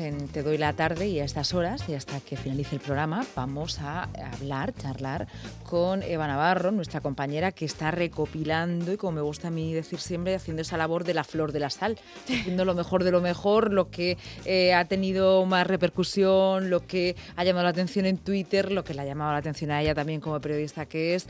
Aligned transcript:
En 0.00 0.28
Te 0.28 0.42
doy 0.42 0.58
la 0.58 0.72
tarde 0.72 1.06
y 1.08 1.20
a 1.20 1.24
estas 1.24 1.54
horas 1.54 1.88
y 1.88 1.94
hasta 1.94 2.20
que 2.20 2.36
finalice 2.36 2.76
el 2.76 2.80
programa 2.80 3.24
vamos 3.34 3.78
a 3.80 4.08
hablar, 4.34 4.74
charlar 4.74 5.26
con 5.64 6.02
Eva 6.02 6.26
Navarro, 6.26 6.70
nuestra 6.70 7.00
compañera 7.00 7.52
que 7.52 7.64
está 7.64 7.90
recopilando 7.90 8.92
y 8.92 8.96
como 8.96 9.12
me 9.12 9.20
gusta 9.20 9.48
a 9.48 9.50
mí 9.50 9.72
decir 9.72 9.98
siempre, 10.00 10.34
haciendo 10.34 10.62
esa 10.62 10.76
labor 10.76 11.04
de 11.04 11.14
la 11.14 11.24
flor 11.24 11.52
de 11.52 11.60
la 11.60 11.70
sal, 11.70 11.98
haciendo 12.24 12.64
lo 12.64 12.74
mejor 12.74 13.04
de 13.04 13.10
lo 13.10 13.20
mejor, 13.20 13.72
lo 13.72 13.90
que 13.90 14.18
eh, 14.44 14.74
ha 14.74 14.84
tenido 14.86 15.44
más 15.46 15.66
repercusión, 15.66 16.68
lo 16.68 16.86
que 16.86 17.16
ha 17.36 17.44
llamado 17.44 17.64
la 17.64 17.70
atención 17.70 18.06
en 18.06 18.18
Twitter, 18.18 18.72
lo 18.72 18.84
que 18.84 18.94
le 18.94 19.02
ha 19.02 19.04
llamado 19.04 19.32
la 19.32 19.38
atención 19.38 19.70
a 19.70 19.82
ella 19.82 19.94
también 19.94 20.20
como 20.20 20.40
periodista 20.40 20.86
que 20.86 21.14
es. 21.14 21.28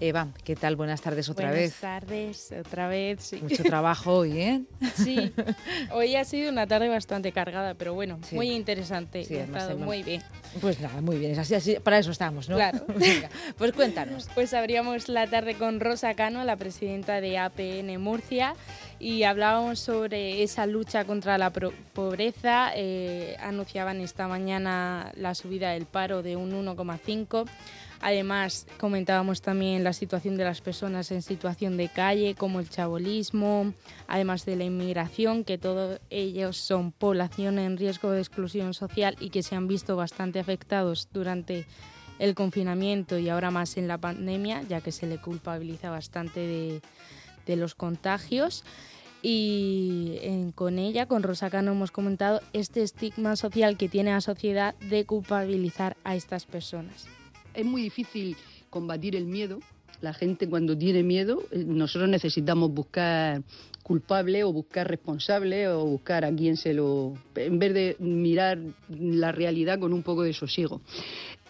Eva, 0.00 0.28
¿qué 0.44 0.56
tal? 0.56 0.76
Buenas 0.76 1.02
tardes 1.02 1.28
otra 1.28 1.50
vez. 1.50 1.80
Buenas 1.80 2.00
tardes, 2.02 2.54
otra 2.58 2.88
vez. 2.88 3.34
Mucho 3.42 3.62
trabajo 3.62 4.18
hoy, 4.18 4.38
¿eh? 4.40 4.62
Sí, 4.94 5.32
hoy 5.92 6.16
ha 6.16 6.24
sido 6.24 6.50
una 6.50 6.66
tarde 6.66 6.88
bastante 6.88 7.32
cargada, 7.32 7.74
pero 7.74 7.94
bueno, 7.94 8.07
muy 8.32 8.50
interesante. 8.50 9.24
Sí, 9.24 9.36
ha 9.36 9.44
estado 9.44 9.76
muy 9.76 10.02
bien. 10.02 10.22
Pues 10.60 10.80
nada, 10.80 11.00
muy 11.00 11.18
bien. 11.18 11.38
Así, 11.38 11.54
así, 11.54 11.76
para 11.80 11.98
eso 11.98 12.10
estamos, 12.10 12.48
¿no? 12.48 12.56
Claro. 12.56 12.86
pues 13.58 13.72
cuéntanos. 13.72 14.28
Pues 14.34 14.54
abríamos 14.54 15.08
la 15.08 15.26
tarde 15.26 15.54
con 15.54 15.80
Rosa 15.80 16.14
Cano, 16.14 16.44
la 16.44 16.56
presidenta 16.56 17.20
de 17.20 17.38
APN 17.38 18.00
Murcia, 18.00 18.54
y 18.98 19.24
hablábamos 19.24 19.80
sobre 19.80 20.42
esa 20.42 20.66
lucha 20.66 21.04
contra 21.04 21.38
la 21.38 21.50
pobreza. 21.50 22.72
Eh, 22.74 23.36
anunciaban 23.40 24.00
esta 24.00 24.28
mañana 24.28 25.12
la 25.16 25.34
subida 25.34 25.70
del 25.70 25.86
paro 25.86 26.22
de 26.22 26.36
un 26.36 26.52
1,5 26.52 27.46
Además, 28.00 28.66
comentábamos 28.78 29.42
también 29.42 29.82
la 29.82 29.92
situación 29.92 30.36
de 30.36 30.44
las 30.44 30.60
personas 30.60 31.10
en 31.10 31.20
situación 31.20 31.76
de 31.76 31.88
calle, 31.88 32.36
como 32.36 32.60
el 32.60 32.70
chabolismo, 32.70 33.72
además 34.06 34.44
de 34.44 34.56
la 34.56 34.64
inmigración, 34.64 35.42
que 35.42 35.58
todos 35.58 36.00
ellos 36.08 36.56
son 36.56 36.92
población 36.92 37.58
en 37.58 37.76
riesgo 37.76 38.12
de 38.12 38.20
exclusión 38.20 38.72
social 38.72 39.16
y 39.18 39.30
que 39.30 39.42
se 39.42 39.56
han 39.56 39.66
visto 39.66 39.96
bastante 39.96 40.38
afectados 40.38 41.08
durante 41.12 41.66
el 42.20 42.34
confinamiento 42.34 43.18
y 43.18 43.28
ahora 43.28 43.50
más 43.50 43.76
en 43.76 43.88
la 43.88 43.98
pandemia, 43.98 44.62
ya 44.62 44.80
que 44.80 44.92
se 44.92 45.06
le 45.06 45.18
culpabiliza 45.18 45.90
bastante 45.90 46.80
de, 47.46 47.56
los 47.56 47.74
contagios. 47.74 48.62
Y 49.22 50.20
con 50.54 50.78
ella, 50.78 51.06
con 51.06 51.24
Rosa 51.24 51.50
Cano, 51.50 51.72
hemos 51.72 51.90
comentado 51.90 52.40
este 52.52 52.82
estigma 52.82 53.34
social 53.34 53.76
que 53.76 53.88
tiene 53.88 54.12
la 54.12 54.20
sociedad 54.20 54.76
de 54.76 55.04
culpabilizar 55.06 55.96
a 56.04 56.14
estas 56.14 56.46
personas 56.46 57.08
es 57.54 57.64
muy 57.64 57.82
difícil 57.82 58.36
combatir 58.70 59.16
el 59.16 59.26
miedo. 59.26 59.60
La 60.00 60.14
gente 60.14 60.48
cuando 60.48 60.78
tiene 60.78 61.02
miedo, 61.02 61.42
eh, 61.50 61.64
nosotros 61.66 62.08
necesitamos 62.08 62.72
buscar 62.72 63.42
culpable 63.82 64.44
o 64.44 64.52
buscar 64.52 64.86
responsable 64.86 65.68
o 65.68 65.84
buscar 65.84 66.24
a 66.24 66.32
quien 66.32 66.56
se 66.56 66.74
lo... 66.74 67.14
en 67.34 67.58
vez 67.58 67.74
de 67.74 67.96
mirar 67.98 68.58
la 68.88 69.32
realidad 69.32 69.80
con 69.80 69.92
un 69.92 70.02
poco 70.02 70.22
de 70.22 70.34
sosiego. 70.34 70.82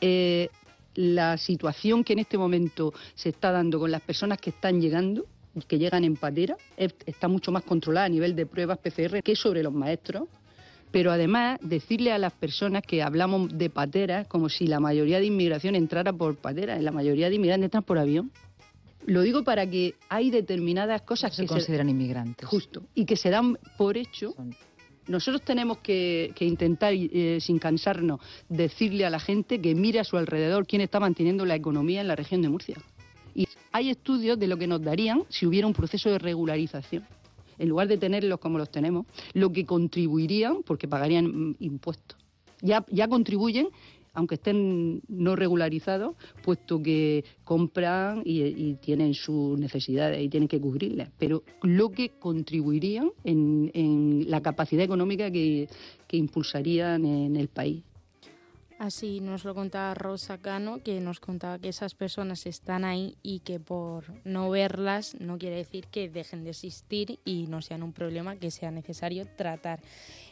Eh, 0.00 0.48
la 0.94 1.36
situación 1.36 2.04
que 2.04 2.14
en 2.14 2.20
este 2.20 2.38
momento 2.38 2.94
se 3.14 3.28
está 3.30 3.52
dando 3.52 3.78
con 3.78 3.90
las 3.90 4.00
personas 4.00 4.38
que 4.38 4.50
están 4.50 4.80
llegando, 4.80 5.26
que 5.66 5.78
llegan 5.78 6.04
en 6.04 6.16
patera, 6.16 6.56
está 6.76 7.28
mucho 7.28 7.50
más 7.50 7.64
controlada 7.64 8.06
a 8.06 8.08
nivel 8.08 8.34
de 8.36 8.46
pruebas 8.46 8.78
PCR 8.78 9.22
que 9.22 9.34
sobre 9.34 9.62
los 9.62 9.72
maestros 9.72 10.28
pero 10.90 11.12
además 11.12 11.58
decirle 11.62 12.12
a 12.12 12.18
las 12.18 12.32
personas 12.32 12.82
que 12.82 13.02
hablamos 13.02 13.56
de 13.56 13.70
pateras 13.70 14.26
como 14.26 14.48
si 14.48 14.66
la 14.66 14.80
mayoría 14.80 15.20
de 15.20 15.26
inmigración 15.26 15.74
entrara 15.74 16.12
por 16.12 16.36
pateras, 16.36 16.82
la 16.82 16.92
mayoría 16.92 17.28
de 17.28 17.36
inmigrantes 17.36 17.66
entran 17.66 17.82
por 17.82 17.98
avión. 17.98 18.30
Lo 19.06 19.22
digo 19.22 19.44
para 19.44 19.68
que 19.68 19.94
hay 20.08 20.30
determinadas 20.30 21.02
cosas 21.02 21.30
que 21.30 21.42
se 21.42 21.46
consideran 21.46 21.88
inmigrantes. 21.88 22.46
Justo, 22.46 22.82
y 22.94 23.04
que 23.04 23.16
se 23.16 23.30
dan 23.30 23.58
por 23.76 23.96
hecho. 23.96 24.34
Nosotros 25.06 25.42
tenemos 25.42 25.78
que, 25.78 26.34
intentar, 26.40 26.92
eh, 26.94 27.38
sin 27.40 27.58
cansarnos, 27.58 28.20
decirle 28.50 29.06
a 29.06 29.10
la 29.10 29.18
gente 29.18 29.60
que 29.60 29.74
mire 29.74 30.00
a 30.00 30.04
su 30.04 30.18
alrededor 30.18 30.66
quién 30.66 30.82
está 30.82 31.00
manteniendo 31.00 31.46
la 31.46 31.54
economía 31.54 32.02
en 32.02 32.08
la 32.08 32.16
región 32.16 32.42
de 32.42 32.50
Murcia. 32.50 32.76
Y 33.34 33.48
hay 33.72 33.88
estudios 33.88 34.38
de 34.38 34.46
lo 34.46 34.58
que 34.58 34.66
nos 34.66 34.82
darían 34.82 35.24
si 35.30 35.46
hubiera 35.46 35.66
un 35.66 35.72
proceso 35.72 36.10
de 36.10 36.18
regularización 36.18 37.06
en 37.58 37.68
lugar 37.68 37.88
de 37.88 37.98
tenerlos 37.98 38.38
como 38.38 38.58
los 38.58 38.70
tenemos, 38.70 39.06
lo 39.34 39.52
que 39.52 39.64
contribuirían, 39.64 40.62
porque 40.64 40.88
pagarían 40.88 41.26
mm, 41.26 41.56
impuestos. 41.60 42.18
Ya, 42.60 42.84
ya 42.90 43.08
contribuyen 43.08 43.68
aunque 44.14 44.34
estén 44.34 45.00
no 45.06 45.36
regularizados, 45.36 46.16
puesto 46.42 46.82
que 46.82 47.24
compran 47.44 48.22
y, 48.24 48.74
tienen 48.74 49.14
sus 49.14 49.56
necesidades 49.56 50.20
y 50.20 50.28
tienen 50.28 50.48
que 50.48 50.60
cubrirlas, 50.60 51.08
pero 51.18 51.44
lo 51.62 51.90
que 51.90 52.08
contribuirían 52.18 53.12
en, 53.22 54.24
la 54.28 54.40
capacidad 54.40 54.82
económica 54.82 55.30
que 55.30 55.68
impulsarían 56.10 57.04
en 57.04 57.36
el 57.36 57.46
país. 57.46 57.84
Así 58.78 59.18
nos 59.18 59.44
lo 59.44 59.56
contaba 59.56 59.92
Rosa 59.94 60.38
Cano, 60.38 60.82
que 60.84 61.00
nos 61.00 61.18
contaba 61.18 61.58
que 61.58 61.68
esas 61.68 61.96
personas 61.96 62.46
están 62.46 62.84
ahí 62.84 63.16
y 63.24 63.40
que 63.40 63.58
por 63.58 64.04
no 64.24 64.50
verlas 64.50 65.16
no 65.18 65.36
quiere 65.36 65.56
decir 65.56 65.88
que 65.88 66.08
dejen 66.08 66.44
de 66.44 66.50
existir 66.50 67.18
y 67.24 67.48
no 67.48 67.60
sean 67.60 67.82
un 67.82 67.92
problema 67.92 68.36
que 68.36 68.52
sea 68.52 68.70
necesario 68.70 69.26
tratar. 69.26 69.80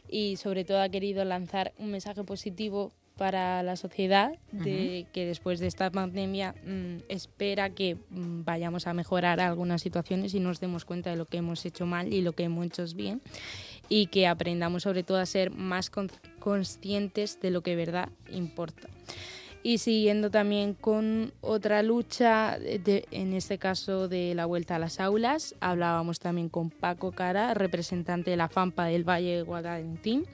Y 0.09 0.37
sobre 0.37 0.65
todo 0.65 0.81
ha 0.81 0.89
querido 0.89 1.25
lanzar 1.25 1.73
un 1.79 1.91
mensaje 1.91 2.23
positivo 2.23 2.93
para 3.17 3.63
la 3.63 3.77
sociedad 3.77 4.39
de 4.53 5.07
que 5.13 5.25
después 5.25 5.59
de 5.59 5.67
esta 5.67 5.91
pandemia 5.91 6.55
mm, 6.65 7.05
espera 7.09 7.71
que 7.71 7.97
mm, 8.11 8.45
vayamos 8.45 8.87
a 8.87 8.93
mejorar 8.93 9.41
algunas 9.41 9.81
situaciones 9.81 10.35
y 10.35 10.41
nos 10.41 10.61
demos 10.61 10.85
cuenta 10.85 11.11
de 11.11 11.17
lo 11.17 11.25
que 11.25 11.39
hemos 11.39 11.65
hecho 11.65 11.87
mal 11.87 12.13
y 12.13 12.21
lo 12.21 12.33
que 12.33 12.45
hemos 12.45 12.67
hecho 12.67 12.85
bien 12.95 13.23
y 13.89 14.07
que 14.07 14.27
aprendamos 14.27 14.83
sobre 14.85 15.03
todo 15.03 15.19
a 15.19 15.27
ser 15.27 15.51
más 15.51 15.91
conscientes 16.39 17.41
de 17.41 17.51
lo 17.51 17.63
que 17.63 17.77
verdad 17.77 18.09
importa. 18.31 18.89
Y 19.63 19.79
siguiendo 19.79 20.31
también 20.31 20.75
con 20.75 21.33
otra 21.41 21.83
lucha, 21.83 22.57
en 22.57 23.33
este 23.33 23.59
caso 23.59 24.07
de 24.07 24.33
la 24.37 24.47
vuelta 24.47 24.77
a 24.77 24.79
las 24.79 25.01
aulas, 25.01 25.57
hablábamos 25.61 26.21
también 26.21 26.49
con 26.49 26.71
Paco 26.71 27.11
Cara, 27.11 27.53
representante 27.53 28.31
de 28.31 28.37
la 28.37 28.49
FAMPA 28.49 28.85
del 28.85 29.03
Valle 29.03 29.39
de 29.39 29.43
Guadalentín, 29.43 30.25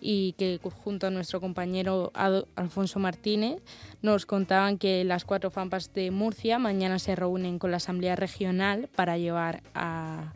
y 0.00 0.32
que 0.32 0.58
junto 0.82 1.06
a 1.06 1.10
nuestro 1.10 1.40
compañero 1.40 2.10
Alfonso 2.56 2.98
Martínez 2.98 3.62
nos 4.02 4.26
contaban 4.26 4.76
que 4.76 5.04
las 5.04 5.24
cuatro 5.24 5.50
FAMPAs 5.50 5.94
de 5.94 6.10
Murcia 6.10 6.58
mañana 6.58 6.98
se 6.98 7.14
reúnen 7.14 7.60
con 7.60 7.70
la 7.70 7.76
Asamblea 7.76 8.16
Regional 8.16 8.88
para 8.94 9.18
llevar 9.18 9.62
a 9.74 10.32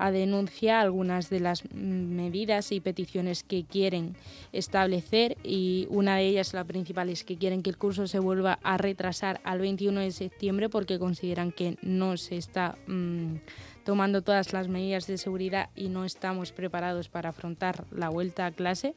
a 0.00 0.10
denuncia 0.10 0.80
algunas 0.80 1.28
de 1.28 1.40
las 1.40 1.62
medidas 1.72 2.72
y 2.72 2.80
peticiones 2.80 3.44
que 3.44 3.64
quieren 3.64 4.16
establecer 4.52 5.36
y 5.44 5.86
una 5.90 6.16
de 6.16 6.26
ellas, 6.26 6.54
la 6.54 6.64
principal, 6.64 7.10
es 7.10 7.22
que 7.22 7.36
quieren 7.36 7.62
que 7.62 7.70
el 7.70 7.76
curso 7.76 8.06
se 8.06 8.18
vuelva 8.18 8.58
a 8.62 8.78
retrasar 8.78 9.40
al 9.44 9.60
21 9.60 10.00
de 10.00 10.10
septiembre 10.10 10.70
porque 10.70 10.98
consideran 10.98 11.52
que 11.52 11.76
no 11.82 12.16
se 12.16 12.38
está 12.38 12.78
mm, 12.86 13.36
tomando 13.84 14.22
todas 14.22 14.54
las 14.54 14.68
medidas 14.68 15.06
de 15.06 15.18
seguridad 15.18 15.68
y 15.76 15.90
no 15.90 16.06
estamos 16.06 16.52
preparados 16.52 17.08
para 17.10 17.28
afrontar 17.28 17.84
la 17.90 18.08
vuelta 18.08 18.46
a 18.46 18.52
clase 18.52 18.94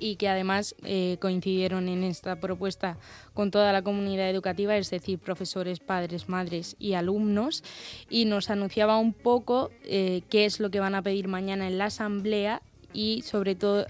y 0.00 0.16
que 0.16 0.28
además 0.28 0.74
eh, 0.84 1.18
coincidieron 1.20 1.88
en 1.88 2.02
esta 2.02 2.40
propuesta 2.40 2.96
con 3.34 3.50
toda 3.50 3.72
la 3.72 3.82
comunidad 3.82 4.28
educativa, 4.30 4.76
es 4.76 4.90
decir, 4.90 5.18
profesores, 5.18 5.80
padres, 5.80 6.28
madres 6.28 6.76
y 6.78 6.94
alumnos, 6.94 7.62
y 8.10 8.24
nos 8.24 8.50
anunciaba 8.50 8.98
un 8.98 9.12
poco 9.12 9.70
eh, 9.84 10.22
qué 10.30 10.44
es 10.44 10.60
lo 10.60 10.70
que 10.70 10.80
van 10.80 10.94
a 10.94 11.02
pedir 11.02 11.28
mañana 11.28 11.66
en 11.68 11.78
la 11.78 11.86
asamblea 11.86 12.62
y 12.92 13.22
sobre 13.22 13.54
todo 13.54 13.86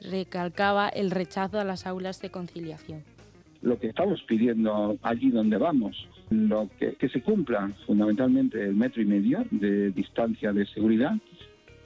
recalcaba 0.00 0.88
el 0.88 1.10
rechazo 1.10 1.60
a 1.60 1.64
las 1.64 1.86
aulas 1.86 2.20
de 2.20 2.30
conciliación. 2.30 3.02
Lo 3.62 3.78
que 3.78 3.88
estamos 3.88 4.22
pidiendo 4.22 4.98
allí 5.02 5.30
donde 5.30 5.56
vamos, 5.56 6.06
lo 6.30 6.68
que, 6.78 6.94
que 6.94 7.08
se 7.08 7.22
cumpla 7.22 7.72
fundamentalmente 7.86 8.62
el 8.62 8.74
metro 8.74 9.00
y 9.00 9.06
medio 9.06 9.44
de 9.50 9.90
distancia 9.90 10.52
de 10.52 10.66
seguridad, 10.66 11.14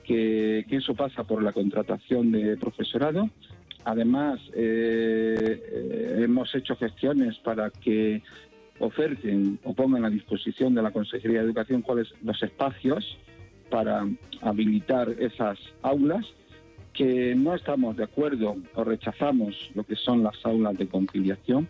que, 0.09 0.65
eso 0.71 0.95
pasa 0.95 1.23
por 1.25 1.43
la 1.43 1.53
contratación 1.53 2.33
de 2.33 2.57
profesorado. 2.57 3.29
Además, 3.85 4.41
eh, 4.55 5.63
eh, 5.71 6.21
hemos 6.25 6.55
hecho 6.55 6.75
gestiones 6.77 7.37
para 7.39 7.71
que 7.71 8.23
oferten 8.81 9.59
o 9.65 9.75
pongan 9.75 10.07
a 10.07 10.11
disposición 10.11 10.75
de 10.75 10.83
la 10.83 10.93
Consejería 10.93 11.41
de 11.41 11.47
Educación 11.47 11.83
cuáles 11.83 12.09
los 12.23 12.43
espacios 12.43 13.19
para 13.71 14.09
habilitar 14.41 15.11
esas 15.19 15.59
aulas, 15.83 16.25
que 16.95 17.35
no 17.35 17.55
estamos 17.55 17.97
de 17.97 18.05
acuerdo 18.05 18.57
o 18.75 18.85
rechazamos 18.85 19.55
lo 19.75 19.85
que 19.85 19.95
son 19.95 20.23
las 20.23 20.37
aulas 20.45 20.77
de 20.79 20.89
conciliación. 20.89 21.69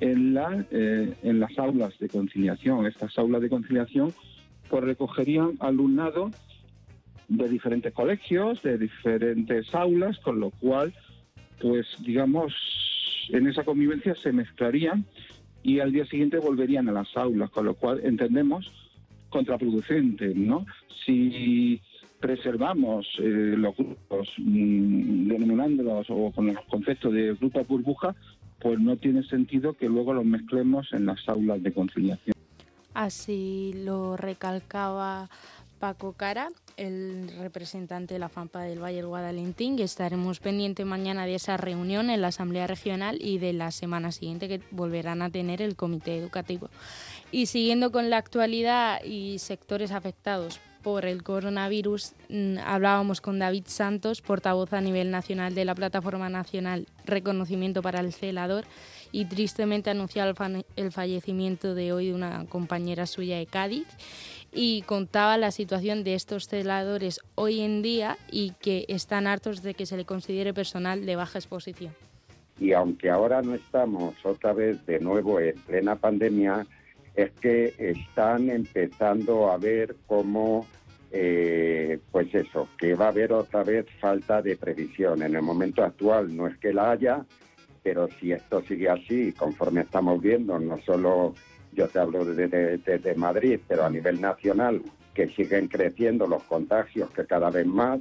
En, 0.00 0.34
la, 0.34 0.66
eh, 0.70 1.14
en 1.22 1.40
las 1.40 1.56
aulas 1.58 1.98
de 1.98 2.08
conciliación, 2.08 2.84
estas 2.84 3.16
aulas 3.16 3.40
de 3.40 3.48
conciliación, 3.48 4.12
pues 4.68 4.84
recogerían 4.84 5.52
alumnado 5.60 6.30
de 7.28 7.48
diferentes 7.48 7.92
colegios, 7.92 8.62
de 8.62 8.78
diferentes 8.78 9.74
aulas, 9.74 10.18
con 10.18 10.40
lo 10.40 10.50
cual, 10.50 10.92
pues 11.60 11.86
digamos, 12.00 12.52
en 13.30 13.46
esa 13.46 13.64
convivencia 13.64 14.14
se 14.14 14.32
mezclarían 14.32 15.04
y 15.62 15.80
al 15.80 15.92
día 15.92 16.04
siguiente 16.06 16.38
volverían 16.38 16.88
a 16.88 16.92
las 16.92 17.16
aulas, 17.16 17.50
con 17.50 17.64
lo 17.64 17.74
cual 17.74 18.00
entendemos 18.04 18.70
contraproducente, 19.30 20.32
¿no? 20.34 20.66
Si 21.04 21.80
preservamos 22.20 23.06
eh, 23.18 23.54
los 23.56 23.76
grupos, 23.76 24.28
mm, 24.38 25.28
denominándolos 25.28 26.06
o 26.08 26.30
con 26.30 26.48
el 26.48 26.58
concepto 26.68 27.10
de 27.10 27.34
grupo 27.34 27.64
burbuja, 27.64 28.14
pues 28.60 28.80
no 28.80 28.96
tiene 28.96 29.22
sentido 29.24 29.74
que 29.74 29.88
luego 29.88 30.14
los 30.14 30.24
mezclemos 30.24 30.92
en 30.92 31.06
las 31.06 31.28
aulas 31.28 31.62
de 31.62 31.72
conciliación. 31.72 32.34
Así 32.94 33.74
lo 33.84 34.16
recalcaba 34.16 35.28
Paco 35.78 36.12
Cara, 36.12 36.48
el 36.76 37.30
representante 37.38 38.14
de 38.14 38.20
la 38.20 38.28
FAMPA 38.28 38.62
del 38.62 38.82
Valle 38.82 38.96
del 38.96 39.06
Guadalentín, 39.06 39.78
y 39.78 39.82
estaremos 39.82 40.40
pendientes 40.40 40.86
mañana 40.86 41.26
de 41.26 41.34
esa 41.34 41.56
reunión 41.56 42.10
en 42.10 42.20
la 42.20 42.28
Asamblea 42.28 42.66
Regional 42.66 43.18
y 43.20 43.38
de 43.38 43.52
la 43.52 43.70
semana 43.70 44.12
siguiente 44.12 44.48
que 44.48 44.60
volverán 44.70 45.22
a 45.22 45.30
tener 45.30 45.62
el 45.62 45.76
Comité 45.76 46.16
Educativo. 46.16 46.70
Y 47.32 47.46
siguiendo 47.46 47.92
con 47.92 48.10
la 48.10 48.18
actualidad 48.18 49.02
y 49.04 49.38
sectores 49.38 49.92
afectados 49.92 50.60
por 50.82 51.06
el 51.06 51.22
coronavirus, 51.22 52.12
mm, 52.28 52.58
hablábamos 52.58 53.20
con 53.20 53.38
David 53.38 53.64
Santos, 53.66 54.20
portavoz 54.20 54.72
a 54.74 54.80
nivel 54.80 55.10
nacional 55.10 55.54
de 55.54 55.64
la 55.64 55.74
Plataforma 55.74 56.28
Nacional 56.28 56.86
Reconocimiento 57.06 57.80
para 57.80 58.00
el 58.00 58.12
Celador, 58.12 58.64
y 59.10 59.26
tristemente 59.26 59.90
anunciado 59.90 60.34
el 60.74 60.90
fallecimiento 60.90 61.76
de 61.76 61.92
hoy 61.92 62.08
de 62.08 62.14
una 62.14 62.46
compañera 62.46 63.06
suya 63.06 63.38
de 63.38 63.46
Cádiz 63.46 63.86
y 64.54 64.82
contaba 64.82 65.36
la 65.36 65.50
situación 65.50 66.04
de 66.04 66.14
estos 66.14 66.46
celadores 66.46 67.20
hoy 67.34 67.60
en 67.60 67.82
día 67.82 68.16
y 68.30 68.52
que 68.60 68.86
están 68.88 69.26
hartos 69.26 69.62
de 69.62 69.74
que 69.74 69.86
se 69.86 69.96
le 69.96 70.04
considere 70.04 70.54
personal 70.54 71.04
de 71.04 71.16
baja 71.16 71.38
exposición. 71.38 71.92
Y 72.60 72.72
aunque 72.72 73.10
ahora 73.10 73.42
no 73.42 73.54
estamos 73.54 74.14
otra 74.24 74.52
vez 74.52 74.84
de 74.86 75.00
nuevo 75.00 75.40
en 75.40 75.56
plena 75.62 75.96
pandemia, 75.96 76.66
es 77.16 77.32
que 77.40 77.74
están 77.78 78.48
empezando 78.48 79.50
a 79.50 79.58
ver 79.58 79.96
cómo, 80.06 80.66
eh, 81.10 81.98
pues 82.12 82.32
eso, 82.34 82.68
que 82.78 82.94
va 82.94 83.06
a 83.06 83.08
haber 83.08 83.32
otra 83.32 83.64
vez 83.64 83.86
falta 84.00 84.40
de 84.40 84.56
previsión. 84.56 85.22
En 85.22 85.34
el 85.34 85.42
momento 85.42 85.82
actual 85.82 86.34
no 86.36 86.46
es 86.46 86.56
que 86.58 86.72
la 86.72 86.92
haya, 86.92 87.24
pero 87.82 88.08
si 88.20 88.32
esto 88.32 88.62
sigue 88.62 88.88
así, 88.88 89.32
conforme 89.32 89.82
estamos 89.82 90.20
viendo, 90.20 90.58
no 90.58 90.78
solo 90.82 91.34
yo 91.74 91.88
te 91.88 91.98
hablo 91.98 92.24
de, 92.24 93.14
Madrid, 93.16 93.60
pero 93.66 93.84
a 93.84 93.90
nivel 93.90 94.20
nacional, 94.20 94.82
que 95.12 95.28
siguen 95.28 95.68
creciendo 95.68 96.26
los 96.26 96.42
contagios, 96.44 97.10
que 97.10 97.24
cada 97.26 97.50
vez 97.50 97.66
más, 97.66 98.00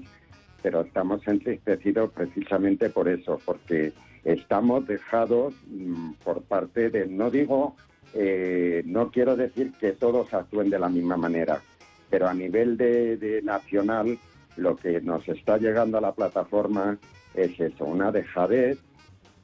pero 0.61 0.81
estamos 0.81 1.27
entristecidos 1.27 2.11
precisamente 2.11 2.89
por 2.89 3.07
eso, 3.07 3.39
porque 3.45 3.93
estamos 4.23 4.87
dejados 4.87 5.53
mm, 5.67 6.13
por 6.23 6.41
parte 6.43 6.89
de, 6.89 7.07
no 7.07 7.29
digo, 7.29 7.75
eh, 8.13 8.83
no 8.85 9.11
quiero 9.11 9.35
decir 9.35 9.73
que 9.79 9.91
todos 9.91 10.33
actúen 10.33 10.69
de 10.69 10.79
la 10.79 10.89
misma 10.89 11.17
manera, 11.17 11.61
pero 12.09 12.27
a 12.27 12.33
nivel 12.33 12.77
de, 12.77 13.41
nacional, 13.43 14.17
lo 14.55 14.75
que 14.75 15.01
nos 15.01 15.27
está 15.27 15.57
llegando 15.57 15.97
a 15.97 16.01
la 16.01 16.13
plataforma 16.13 16.97
es 17.33 17.59
eso, 17.59 17.85
una 17.85 18.11
dejadez 18.11 18.77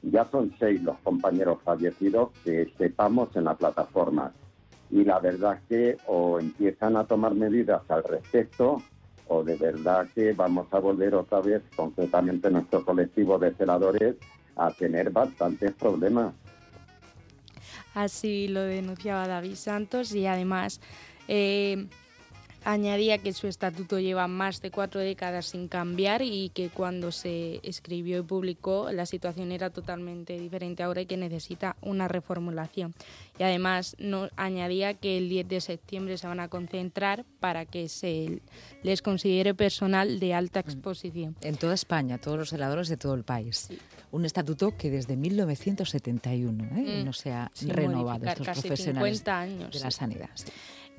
ya 0.02 0.28
son 0.30 0.54
seis 0.58 0.82
los 0.82 0.98
compañeros 0.98 1.58
fallecidos 1.64 2.30
que 2.44 2.72
sepamos 2.78 3.34
en 3.36 3.44
la 3.44 3.54
plataforma. 3.54 4.32
Y 4.90 5.04
la 5.04 5.20
verdad 5.20 5.60
que 5.68 5.96
o 6.06 6.40
empiezan 6.40 6.96
a 6.96 7.04
tomar 7.04 7.34
medidas 7.34 7.82
al 7.88 8.02
respecto 8.04 8.82
o 9.28 9.44
de 9.44 9.56
verdad 9.56 10.08
que 10.12 10.32
vamos 10.32 10.66
a 10.72 10.80
volver 10.80 11.14
otra 11.14 11.40
vez, 11.40 11.62
concretamente 11.76 12.50
nuestro 12.50 12.84
colectivo 12.84 13.38
de 13.38 13.54
celadores, 13.54 14.16
a 14.56 14.72
tener 14.72 15.10
bastantes 15.10 15.72
problemas. 15.72 16.34
Así 17.94 18.48
lo 18.48 18.62
denunciaba 18.62 19.28
David 19.28 19.54
Santos 19.54 20.12
y 20.14 20.26
además 20.26 20.80
eh, 21.28 21.86
Añadía 22.64 23.18
que 23.18 23.32
su 23.32 23.46
estatuto 23.46 23.98
lleva 23.98 24.28
más 24.28 24.60
de 24.60 24.70
cuatro 24.70 25.00
décadas 25.00 25.46
sin 25.46 25.68
cambiar 25.68 26.22
y 26.22 26.50
que 26.50 26.68
cuando 26.68 27.10
se 27.10 27.60
escribió 27.62 28.18
y 28.18 28.22
publicó 28.22 28.92
la 28.92 29.06
situación 29.06 29.50
era 29.50 29.70
totalmente 29.70 30.38
diferente 30.38 30.82
ahora 30.82 31.00
y 31.00 31.06
que 31.06 31.16
necesita 31.16 31.76
una 31.80 32.06
reformulación. 32.08 32.94
Y 33.38 33.42
además 33.42 33.96
no, 33.98 34.28
añadía 34.36 34.94
que 34.94 35.16
el 35.16 35.28
10 35.28 35.48
de 35.48 35.60
septiembre 35.60 36.18
se 36.18 36.26
van 36.26 36.40
a 36.40 36.48
concentrar 36.48 37.24
para 37.40 37.64
que 37.64 37.88
se 37.88 38.42
les 38.82 39.00
considere 39.00 39.54
personal 39.54 40.20
de 40.20 40.34
alta 40.34 40.60
mm. 40.60 40.68
exposición. 40.68 41.36
En 41.40 41.56
toda 41.56 41.74
España, 41.74 42.18
todos 42.18 42.38
los 42.38 42.50
celadores 42.50 42.88
de 42.88 42.96
todo 42.96 43.14
el 43.14 43.24
país. 43.24 43.68
Un 44.12 44.24
estatuto 44.24 44.76
que 44.76 44.90
desde 44.90 45.16
1971 45.16 46.64
¿eh? 46.64 47.00
Mm. 47.00 47.04
no 47.04 47.12
se 47.12 47.32
ha 47.32 47.50
renovado 47.62 48.26
estos 48.26 48.46
profesionales 48.46 49.26
años, 49.28 49.72
de 49.72 49.80
la 49.80 49.90
sanidad. 49.90 50.30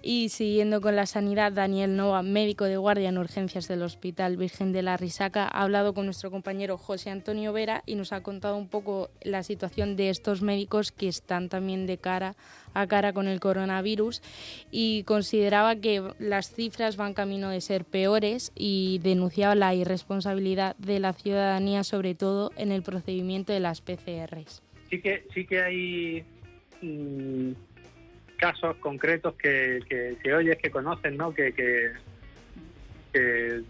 Y 0.03 0.29
siguiendo 0.29 0.81
con 0.81 0.95
la 0.95 1.05
sanidad, 1.05 1.51
Daniel 1.51 1.95
Nova, 1.95 2.23
médico 2.23 2.65
de 2.65 2.77
guardia 2.77 3.09
en 3.09 3.19
urgencias 3.19 3.67
del 3.67 3.83
Hospital 3.83 4.35
Virgen 4.35 4.71
de 4.71 4.81
la 4.81 4.97
Risaca, 4.97 5.43
ha 5.43 5.61
hablado 5.61 5.93
con 5.93 6.05
nuestro 6.05 6.31
compañero 6.31 6.77
José 6.77 7.11
Antonio 7.11 7.53
Vera 7.53 7.83
y 7.85 7.95
nos 7.95 8.11
ha 8.11 8.23
contado 8.23 8.57
un 8.57 8.67
poco 8.67 9.11
la 9.21 9.43
situación 9.43 9.95
de 9.95 10.09
estos 10.09 10.41
médicos 10.41 10.91
que 10.91 11.07
están 11.07 11.49
también 11.49 11.85
de 11.85 11.97
cara 11.97 12.35
a 12.73 12.87
cara 12.87 13.13
con 13.13 13.27
el 13.27 13.39
coronavirus 13.39 14.21
y 14.71 15.03
consideraba 15.03 15.75
que 15.75 16.01
las 16.19 16.51
cifras 16.51 16.97
van 16.97 17.13
camino 17.13 17.49
de 17.49 17.61
ser 17.61 17.85
peores 17.85 18.51
y 18.55 18.99
denunciaba 19.03 19.55
la 19.55 19.75
irresponsabilidad 19.75 20.75
de 20.77 20.99
la 20.99 21.13
ciudadanía, 21.13 21.83
sobre 21.83 22.15
todo 22.15 22.51
en 22.55 22.71
el 22.71 22.81
procedimiento 22.81 23.53
de 23.53 23.59
las 23.59 23.81
PCRs. 23.81 24.63
Sí 24.89 24.99
que, 24.99 25.27
sí 25.33 25.45
que 25.45 25.61
hay... 25.61 26.25
Mm, 26.81 27.51
casos 28.41 28.75
concretos 28.77 29.35
que, 29.35 29.79
que, 29.87 30.33
oyes, 30.33 30.57
que 30.57 30.71
conoces, 30.71 31.13
¿no? 31.13 31.31
Que, 31.31 31.53
que, 31.53 31.91
que, 33.13 33.63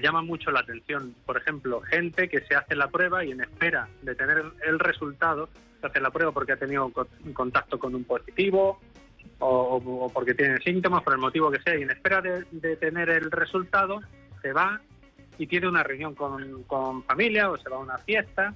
llaman 0.00 0.24
mucho 0.24 0.52
la 0.52 0.60
atención. 0.60 1.16
Por 1.26 1.36
ejemplo, 1.36 1.80
gente 1.80 2.28
que 2.28 2.42
se 2.42 2.54
hace 2.54 2.76
la 2.76 2.88
prueba 2.88 3.24
y 3.24 3.32
en 3.32 3.40
espera 3.40 3.88
de 4.02 4.14
tener 4.14 4.44
el 4.64 4.78
resultado, 4.78 5.48
se 5.80 5.86
hace 5.88 6.00
la 6.00 6.10
prueba 6.10 6.30
porque 6.30 6.52
ha 6.52 6.56
tenido 6.56 6.92
contacto 7.32 7.78
con 7.78 7.94
un 7.94 8.04
positivo 8.04 8.78
o, 9.40 10.10
porque 10.14 10.34
tiene 10.34 10.58
síntomas, 10.58 11.02
por 11.02 11.14
el 11.14 11.18
motivo 11.18 11.50
que 11.50 11.60
sea, 11.60 11.76
y 11.76 11.82
en 11.82 11.90
espera 11.90 12.22
de, 12.22 12.76
tener 12.76 13.10
el 13.10 13.32
resultado, 13.32 14.00
se 14.42 14.52
va 14.52 14.80
y 15.38 15.46
tiene 15.48 15.66
una 15.66 15.82
reunión 15.82 16.14
con, 16.14 16.62
con 16.64 17.02
familia 17.02 17.50
o 17.50 17.56
se 17.56 17.68
va 17.68 17.76
a 17.76 17.80
una 17.80 17.98
fiesta 17.98 18.54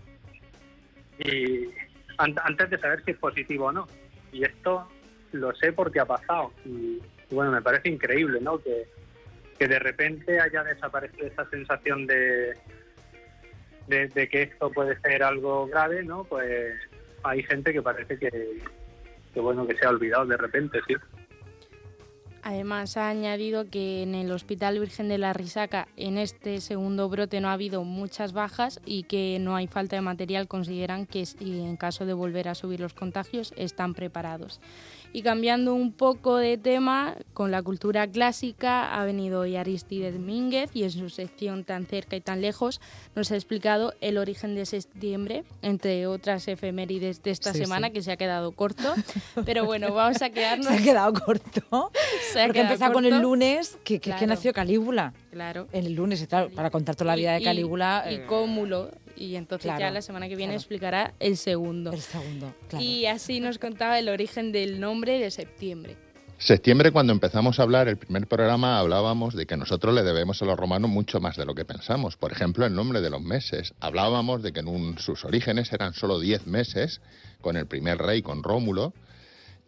y 1.19 1.69
antes 2.17 2.71
de 2.71 2.79
saber 2.79 3.03
si 3.05 3.11
es 3.11 3.17
positivo 3.17 3.67
o 3.67 3.73
no. 3.73 3.89
Y 4.33 4.45
esto 4.45 4.87
lo 5.33 5.55
sé 5.55 5.73
porque 5.73 6.01
ha 6.01 6.05
pasado. 6.05 6.53
Y, 6.65 7.01
bueno, 7.31 7.51
me 7.53 7.63
parece 7.63 7.89
increíble, 7.89 8.41
¿no? 8.41 8.59
Que, 8.59 8.87
que 9.59 9.69
de 9.69 9.79
repente 9.79 10.41
haya 10.41 10.65
desaparecido 10.65 11.27
esa 11.27 11.49
sensación 11.51 12.07
de, 12.07 12.55
de, 13.87 14.29
que 14.29 14.43
esto 14.43 14.71
puede 14.71 14.99
ser 15.01 15.23
algo 15.23 15.67
grave, 15.67 16.03
¿no? 16.03 16.25
Pues 16.25 16.75
hay 17.23 17.43
gente 17.43 17.73
que 17.73 17.83
parece 17.83 18.19
que, 18.19 18.31
que 19.33 19.41
bueno, 19.41 19.67
que 19.67 19.77
se 19.77 19.85
ha 19.85 19.91
olvidado 19.91 20.27
de 20.27 20.37
repente, 20.37 20.81
sí. 20.87 20.95
Además, 22.43 22.97
ha 22.97 23.09
añadido 23.09 23.69
que 23.69 24.03
en 24.03 24.15
el 24.15 24.31
Hospital 24.33 24.79
Virgen 24.79 25.09
de 25.09 25.19
la 25.19 25.33
Risaca 25.33 25.89
en 25.97 26.19
este 26.19 26.61
segundo 26.61 27.09
brote 27.09 27.41
no 27.41 27.49
ha 27.49 27.53
habido 27.53 27.85
muchas 27.85 28.33
bajas 28.33 28.81
y 28.85 29.03
que 29.05 29.39
no 29.41 29.57
hay 29.57 29.67
falta 29.67 29.97
de 29.97 30.03
material. 30.03 30.49
Consideran 30.49 31.07
que 31.07 31.25
en 31.41 31.77
caso 31.77 32.07
de 32.07 32.15
volver 32.15 32.49
a 32.49 32.55
subir 32.55 32.81
los 32.81 32.95
contagios 32.95 33.53
están 33.57 33.95
preparados. 33.95 34.61
Y 35.13 35.23
cambiando 35.23 35.75
un 35.75 35.93
poco 35.93 36.37
de 36.37 36.57
tema, 36.57 37.17
con 37.35 37.51
la 37.51 37.63
cultura 37.63 38.07
clásica 38.07 38.95
ha 38.95 39.05
venido 39.05 39.41
hoy 39.41 39.57
Aristide 39.57 40.13
Domínguez 40.13 40.71
y 40.73 40.85
en 40.85 40.93
su 40.93 41.09
sección 41.11 41.65
Tan 41.65 41.87
cerca 41.87 42.15
y 42.15 42.21
tan 42.21 42.41
lejos 42.41 42.81
nos 43.17 43.33
ha 43.33 43.35
explicado 43.35 43.93
el 44.01 44.19
origen 44.19 44.55
de 44.55 44.67
septiembre, 44.67 45.45
entre 45.63 46.07
otras 46.07 46.47
efemérides 46.47 47.23
de 47.25 47.33
esta 47.33 47.53
semana 47.53 47.91
que 47.91 48.03
se 48.03 48.13
ha 48.13 48.17
quedado 48.17 48.53
corto. 48.53 48.95
Pero 49.45 49.65
bueno, 49.65 49.93
vamos 49.93 50.23
a 50.23 50.31
quedarnos... 50.31 50.67
Se 50.67 50.75
ha 50.75 50.83
quedado 50.83 51.13
corto. 51.13 51.91
Se 52.33 52.45
Porque 52.47 52.61
empezado 52.61 52.93
con 52.93 53.05
el 53.05 53.21
lunes, 53.21 53.79
que, 53.85 54.01
que, 54.01 54.27
nació 54.27 54.53
Calígula. 54.53 55.13
Claro. 55.31 55.69
El 55.73 55.95
lunes, 55.95 56.27
para 56.55 56.71
contar 56.71 56.97
toda 56.97 57.13
la 57.13 57.17
vida 57.17 57.35
de 57.35 57.43
Calígula. 57.43 58.05
Y, 58.07 58.11
y 58.11 58.15
eh, 58.17 58.27
Cómulo 58.27 58.91
y 59.21 59.37
entonces 59.37 59.71
ya 59.79 59.91
la 59.91 60.01
semana 60.01 60.29
que 60.29 60.37
viene 60.37 60.55
explicará 60.55 61.13
el 61.21 61.37
segundo. 61.37 61.93
El 61.93 62.01
segundo, 62.01 62.55
claro. 62.69 62.83
Y 62.83 63.05
así 63.05 63.39
nos 63.41 63.59
contaba 63.59 63.99
el 63.99 64.09
origen 64.09 64.51
del 64.51 64.81
nombre 64.81 65.19
de 65.19 65.31
septiembre. 65.31 65.97
Septiembre, 66.39 66.91
cuando 66.91 67.13
empezamos 67.13 67.61
a 67.61 67.65
hablar, 67.65 67.87
el 67.87 67.99
primer 67.99 68.27
programa 68.27 68.79
hablábamos 68.79 69.35
de 69.35 69.45
que 69.45 69.59
nosotros 69.59 69.95
le 69.95 70.03
debemos 70.03 70.41
a 70.41 70.47
los 70.47 70.59
romanos 70.59 70.91
mucho 70.91 71.21
más 71.21 71.37
de 71.37 71.45
lo 71.45 71.55
que 71.55 71.67
pensamos. 71.67 72.17
Por 72.17 72.33
ejemplo, 72.33 72.65
el 72.65 72.75
nombre 72.75 73.03
de 73.03 73.11
los 73.11 73.21
meses. 73.21 73.75
Hablábamos 73.79 74.43
de 74.43 74.55
que 74.55 74.61
en 74.61 74.97
sus 74.97 75.27
orígenes 75.27 75.71
eran 75.71 75.93
solo 75.93 76.19
10 76.19 76.47
meses, 76.47 77.03
con 77.43 77.59
el 77.59 77.67
primer 77.67 77.99
rey, 77.99 78.23
con 78.23 78.43
Rómulo, 78.43 78.95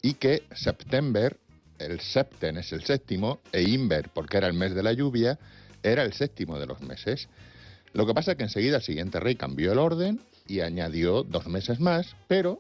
y 0.00 0.14
que 0.14 0.45
septiembre, 0.54 1.37
el 1.84 2.00
septen 2.00 2.56
es 2.58 2.72
el 2.72 2.84
séptimo, 2.84 3.40
e 3.52 3.62
Inver, 3.62 4.10
porque 4.10 4.36
era 4.36 4.46
el 4.46 4.54
mes 4.54 4.74
de 4.74 4.82
la 4.82 4.92
lluvia, 4.92 5.38
era 5.82 6.02
el 6.02 6.12
séptimo 6.12 6.58
de 6.58 6.66
los 6.66 6.80
meses. 6.80 7.28
Lo 7.92 8.06
que 8.06 8.14
pasa 8.14 8.32
es 8.32 8.36
que 8.36 8.44
enseguida 8.44 8.76
el 8.76 8.82
siguiente 8.82 9.20
rey 9.20 9.36
cambió 9.36 9.72
el 9.72 9.78
orden 9.78 10.20
y 10.46 10.60
añadió 10.60 11.22
dos 11.22 11.46
meses 11.46 11.80
más, 11.80 12.16
pero 12.28 12.58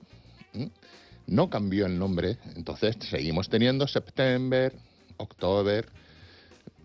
no 1.26 1.48
cambió 1.48 1.86
el 1.86 1.98
nombre. 1.98 2.38
Entonces 2.56 2.96
seguimos 3.08 3.48
teniendo 3.48 3.86
septiembre, 3.86 4.72
octubre. 5.16 5.84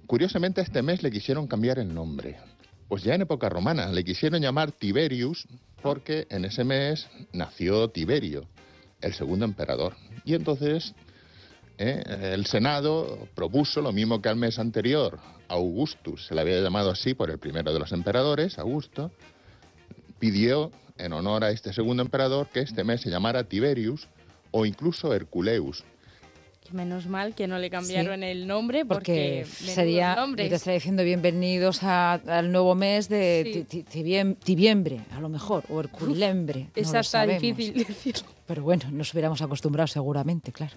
Curiosamente, 0.06 0.62
este 0.62 0.82
mes 0.82 1.04
le 1.04 1.12
quisieron 1.12 1.48
cambiar 1.48 1.80
el 1.80 1.94
nombre. 1.94 2.38
Pues 2.88 3.04
ya 3.04 3.16
en 3.16 3.22
época 3.22 3.50
romana 3.50 3.92
le 3.92 4.04
quisieron 4.06 4.42
llamar 4.42 4.72
Tiberius 4.72 5.46
porque 5.82 6.26
en 6.30 6.46
ese 6.46 6.64
mes 6.64 7.08
nació 7.34 7.90
Tiberio, 7.90 8.48
el 9.02 9.14
segundo 9.14 9.46
emperador. 9.46 9.96
Y 10.24 10.34
entonces 10.34 10.94
eh, 11.78 12.32
el 12.34 12.46
Senado 12.46 13.28
propuso 13.36 13.82
lo 13.82 13.92
mismo 13.92 14.22
que 14.22 14.30
al 14.30 14.36
mes 14.36 14.60
anterior, 14.60 15.20
Augustus, 15.48 16.26
se 16.28 16.36
le 16.36 16.42
había 16.42 16.60
llamado 16.62 16.92
así 16.92 17.14
por 17.14 17.30
el 17.30 17.38
primero 17.38 17.74
de 17.74 17.80
los 17.80 17.92
emperadores, 17.92 18.58
Augusto, 18.58 19.12
pidió 20.20 20.72
en 20.98 21.14
honor 21.14 21.44
a 21.44 21.52
este 21.52 21.74
segundo 21.74 22.02
emperador 22.02 22.48
que 22.48 22.62
este 22.62 22.84
mes 22.84 23.02
se 23.02 23.10
llamara 23.10 23.44
Tiberius 23.44 24.08
o 24.52 24.66
incluso 24.66 25.14
Herculeus, 25.14 25.84
Menos 26.72 27.08
mal 27.08 27.34
que 27.34 27.48
no 27.48 27.60
le 27.60 27.70
cambiaron 27.70 28.24
el 28.24 28.46
nombre 28.46 28.86
porque, 28.86 29.46
sería, 29.46 30.18
te 30.36 30.54
está 30.54 30.72
diciendo 30.72 31.04
bienvenidos 31.04 31.82
al 31.84 32.52
nuevo 32.52 32.76
mes 32.76 33.08
de 33.08 33.66
tibiembre, 34.44 35.02
a 35.12 35.22
lo 35.22 35.30
mejor, 35.30 35.64
o 35.70 35.80
herculembre. 35.80 36.68
Esa 36.76 37.00
está 37.00 37.26
difícil 37.26 37.86
decirlo. 37.86 38.37
Pero 38.48 38.64
bueno, 38.64 38.86
nos 38.92 39.14
hubiéramos 39.14 39.42
acostumbrado 39.42 39.88
seguramente, 39.88 40.54
claro. 40.54 40.74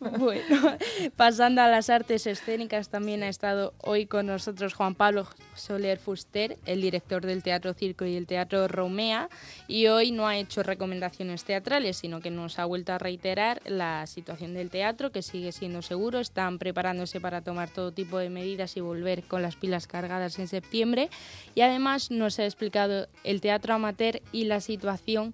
bueno, 0.18 0.76
pasando 1.16 1.62
a 1.62 1.68
las 1.68 1.88
artes 1.88 2.26
escénicas, 2.26 2.90
también 2.90 3.22
ha 3.22 3.28
estado 3.28 3.72
hoy 3.82 4.04
con 4.04 4.26
nosotros 4.26 4.74
Juan 4.74 4.94
Pablo 4.94 5.26
Soler 5.54 5.98
Fuster, 5.98 6.58
el 6.66 6.82
director 6.82 7.24
del 7.24 7.42
Teatro 7.42 7.72
Circo 7.72 8.04
y 8.04 8.14
el 8.14 8.26
Teatro 8.26 8.68
Romea, 8.68 9.30
y 9.68 9.86
hoy 9.86 10.10
no 10.10 10.28
ha 10.28 10.36
hecho 10.36 10.62
recomendaciones 10.62 11.44
teatrales, 11.44 11.96
sino 11.96 12.20
que 12.20 12.30
nos 12.30 12.58
ha 12.58 12.66
vuelto 12.66 12.92
a 12.92 12.98
reiterar 12.98 13.62
la 13.64 14.06
situación 14.06 14.52
del 14.52 14.68
teatro, 14.68 15.10
que 15.10 15.22
sigue 15.22 15.52
siendo 15.52 15.80
seguro, 15.80 16.18
están 16.18 16.58
preparándose 16.58 17.22
para 17.22 17.40
tomar 17.40 17.70
todo 17.70 17.90
tipo 17.90 18.18
de 18.18 18.28
medidas 18.28 18.76
y 18.76 18.80
volver 18.80 19.22
con 19.22 19.40
las 19.40 19.56
pilas 19.56 19.86
cargadas 19.86 20.38
en 20.38 20.46
septiembre, 20.46 21.08
y 21.54 21.62
además 21.62 22.10
nos 22.10 22.38
ha 22.38 22.44
explicado 22.44 23.08
el 23.24 23.40
teatro 23.40 23.72
amateur 23.72 24.20
y 24.30 24.44
la 24.44 24.60
situación 24.60 25.32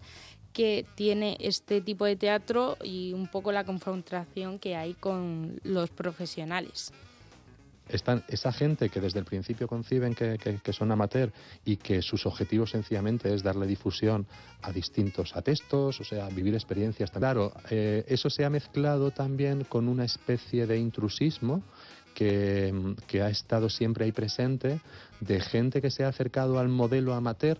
que 0.54 0.86
tiene 0.94 1.36
este 1.40 1.80
tipo 1.80 2.06
de 2.06 2.16
teatro 2.16 2.78
y 2.82 3.12
un 3.12 3.26
poco 3.26 3.52
la 3.52 3.64
confrontación 3.64 4.58
que 4.58 4.76
hay 4.76 4.94
con 4.94 5.58
los 5.64 5.90
profesionales. 5.90 6.92
Están 7.88 8.24
esa 8.28 8.50
gente 8.50 8.88
que 8.88 9.00
desde 9.00 9.18
el 9.18 9.26
principio 9.26 9.68
conciben 9.68 10.14
que, 10.14 10.72
son 10.72 10.90
amateur 10.90 11.30
y 11.66 11.76
que 11.76 12.00
sus 12.00 12.24
objetivos 12.24 12.70
sencillamente 12.70 13.34
es 13.34 13.42
darle 13.42 13.66
difusión 13.66 14.26
a 14.62 14.72
distintos 14.72 15.36
atestos, 15.36 16.00
o 16.00 16.04
sea, 16.04 16.28
vivir 16.28 16.54
experiencias. 16.54 17.10
Claro, 17.10 17.52
eh, 17.68 18.04
eso 18.08 18.30
se 18.30 18.44
ha 18.44 18.48
mezclado 18.48 19.10
también 19.10 19.64
con 19.64 19.86
una 19.88 20.06
especie 20.06 20.66
de 20.66 20.78
intrusismo 20.78 21.62
que, 22.14 22.94
que 23.06 23.20
ha 23.20 23.28
estado 23.28 23.68
siempre 23.68 24.06
ahí 24.06 24.12
presente 24.12 24.80
de 25.20 25.40
gente 25.40 25.82
que 25.82 25.90
se 25.90 26.04
ha 26.04 26.08
acercado 26.08 26.58
al 26.58 26.68
modelo 26.68 27.12
amateur 27.12 27.58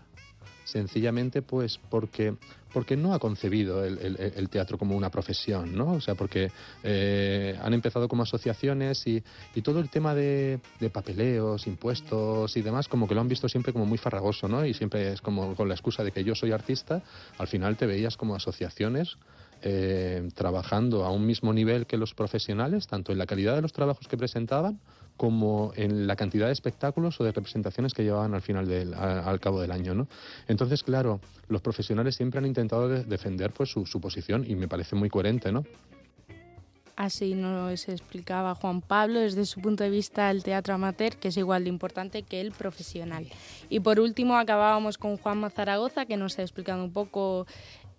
sencillamente 0.65 1.43
pues 1.43 1.79
porque 1.91 2.35
porque 2.75 2.97
no 2.97 3.15
ha 3.15 3.21
concebido 3.21 3.85
el, 3.85 4.49
teatro 4.51 4.77
como 4.77 4.97
una 4.97 5.09
profesión, 5.09 5.77
¿no? 5.77 5.93
O 5.93 6.01
sea, 6.01 6.17
porque 6.17 6.51
eh, 6.83 7.57
han 7.63 7.73
empezado 7.73 8.09
como 8.09 8.25
asociaciones 8.25 9.07
y, 9.07 9.23
todo 9.63 9.79
el 9.79 9.89
tema 9.89 10.13
de, 10.13 10.59
papeleos, 10.93 11.69
impuestos 11.69 12.57
y 12.57 12.63
demás, 12.63 12.89
como 12.89 13.07
que 13.07 13.15
lo 13.15 13.21
han 13.21 13.29
visto 13.29 13.49
siempre 13.49 13.73
como 13.73 13.87
muy 13.87 13.97
farragoso, 13.97 14.49
¿no? 14.49 14.67
Y 14.67 14.75
siempre 14.75 15.13
es 15.13 15.21
como 15.21 15.55
con 15.55 15.69
la 15.69 15.75
excusa 15.75 16.03
de 16.03 16.11
que 16.11 16.25
yo 16.25 16.35
soy 16.35 16.51
artista, 16.51 17.01
al 17.39 17.47
final 17.47 17.77
te 17.77 17.87
veías 17.87 18.17
como 18.17 18.35
asociaciones 18.35 19.19
eh, 19.63 20.29
trabajando 20.35 21.05
a 21.05 21.11
un 21.11 21.25
mismo 21.25 21.53
nivel 21.53 21.87
que 21.87 21.97
los 21.97 22.13
profesionales, 22.13 22.89
tanto 22.89 23.13
en 23.13 23.19
la 23.19 23.27
calidad 23.27 23.55
de 23.55 23.63
los 23.63 23.73
trabajos 23.73 24.09
que 24.09 24.17
presentaban 24.17 24.81
como 25.17 25.73
en 25.77 26.07
la 26.07 26.17
cantidad 26.17 26.47
de 26.47 26.53
espectáculos 26.53 27.21
o 27.21 27.25
de 27.25 27.33
representaciones 27.33 27.95
que 27.95 28.03
llevaban 28.03 28.35
al 28.35 28.43
final 28.43 28.67
del, 28.67 28.95
al, 28.95 29.39
cabo 29.41 29.61
del 29.61 29.71
año, 29.71 29.95
¿no? 29.95 30.09
Entonces, 30.49 30.83
claro, 30.83 31.21
los 31.49 31.61
profesionales 31.61 32.17
siempre 32.17 32.39
han 32.39 32.47
intentado 32.47 32.89
defender 32.89 33.53
pues 33.53 33.71
su, 33.71 33.87
su, 33.87 34.01
posición 34.01 34.45
y 34.49 34.57
me 34.57 34.67
parece 34.67 34.97
muy 34.97 35.09
coherente, 35.09 35.53
¿no? 35.53 35.65
Así 36.97 37.35
nos 37.35 37.89
explicaba 37.89 38.55
Juan 38.55 38.81
Pablo 38.81 39.19
desde 39.19 39.47
su 39.47 39.61
punto 39.61 39.83
de 39.83 39.91
vista 39.91 40.31
el 40.31 40.45
teatro 40.45 40.75
amateur, 40.75 41.17
que 41.17 41.29
es 41.29 41.37
igual 41.37 41.65
de 41.65 41.71
importante 41.71 42.23
que 42.23 42.41
el 42.41 42.53
profesional. 42.53 43.27
Y 43.69 43.81
por 43.81 43.99
último 43.99 44.37
acabábamos 44.37 44.97
con 44.97 45.17
Juan 45.17 45.51
Zaragoza, 45.51 46.07
que 46.07 46.17
nos 46.17 46.39
ha 46.39 46.43
explicado 46.43 46.85
un 46.85 46.93
poco 46.93 47.49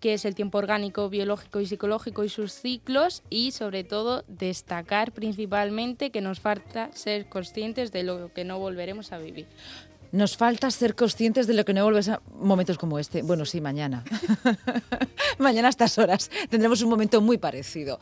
qué 0.06 0.14
es 0.14 0.24
el 0.24 0.36
tiempo 0.36 0.60
orgánico, 0.60 1.10
biológico 1.10 1.62
y 1.62 1.66
psicológico 1.66 2.24
y 2.24 2.30
sus 2.30 2.52
ciclos 2.52 3.24
y 3.32 3.54
sobre 3.54 3.84
todo 3.84 4.24
destacar 4.28 5.12
principalmente 5.12 6.12
que 6.12 6.22
nos 6.22 6.40
falta 6.40 6.92
ser 6.94 7.28
conscientes 7.28 7.92
de 7.92 8.04
lo 8.04 8.32
que 8.32 8.44
no 8.44 8.60
volveremos 8.60 9.12
a 9.12 9.18
vivir. 9.18 9.48
Nos 10.12 10.38
falta 10.38 10.72
ser 10.72 10.96
conscientes 10.96 11.48
de 11.48 11.54
lo 11.54 11.66
que 11.66 11.74
no 11.74 11.84
vuelves 11.84 12.10
a 12.10 12.22
momentos 12.40 12.78
como 12.78 13.00
este. 13.00 13.22
Bueno, 13.22 13.46
sí, 13.46 13.62
mañana. 13.62 14.04
mañana 15.38 15.68
a 15.68 15.70
estas 15.70 15.98
horas 15.98 16.30
tendremos 16.50 16.82
un 16.82 16.90
momento 16.90 17.22
muy 17.22 17.38
parecido. 17.38 18.00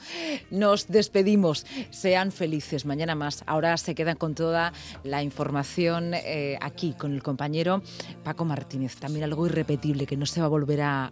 Nos 0.52 0.88
despedimos. 0.88 1.66
Sean 1.90 2.32
felices. 2.32 2.86
Mañana 2.86 3.16
más. 3.16 3.44
Ahora 3.46 3.78
se 3.78 3.96
quedan 3.96 4.18
con 4.18 4.36
toda 4.36 4.74
la 5.04 5.24
información 5.24 6.14
eh, 6.14 6.58
aquí 6.62 6.94
con 6.94 7.14
el 7.14 7.24
compañero 7.24 7.82
Paco 8.24 8.46
Martínez. 8.46 8.96
También 8.98 9.26
algo 9.26 9.46
irrepetible 9.46 10.06
que 10.06 10.18
no 10.18 10.26
se 10.26 10.40
va 10.40 10.48
a 10.48 10.50
volver 10.50 10.82
a, 10.82 11.12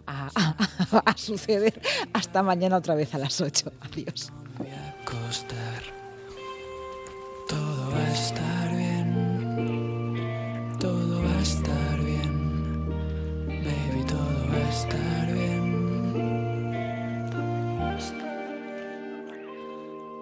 suceder 1.16 1.80
hasta 2.12 2.42
mañana 2.42 2.76
otra 2.76 2.94
vez 2.94 3.14
a 3.14 3.18
las 3.18 3.40
8. 3.40 3.72
Adiós. 3.80 4.32
Todo 5.12 6.01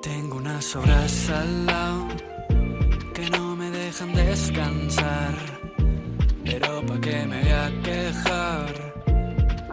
Tengo 0.03 0.39
unas 0.39 0.75
obras 0.77 1.29
al 1.29 1.67
lado 1.67 2.09
que 3.13 3.29
no 3.29 3.55
me 3.55 3.71
dejan 3.71 4.15
descansar. 4.15 5.35
Pero 6.43 6.85
pa' 6.87 7.01
qué 7.01 7.27
me 7.27 7.43
voy 7.43 7.51
a 7.51 7.71
quejar, 7.83 8.95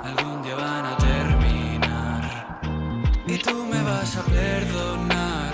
algún 0.04 0.44
día 0.44 0.56
van 0.56 0.86
a 0.86 0.98
terminar. 0.98 2.60
Y 3.26 3.38
tú 3.38 3.66
me 3.72 3.82
vas 3.84 4.18
a 4.18 4.24
perdonar. 4.24 5.54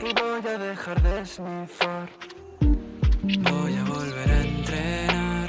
Y 0.00 0.14
voy 0.18 0.50
a 0.54 0.58
dejar 0.58 1.02
de 1.02 1.26
snifar. 1.26 2.08
Voy 3.50 3.76
a 3.76 3.84
volver 3.84 4.30
a 4.30 4.40
entrenar. 4.40 5.48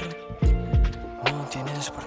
No 1.24 1.44
tienes 1.50 1.90
por 1.90 2.04